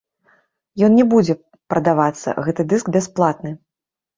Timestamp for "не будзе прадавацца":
0.99-2.33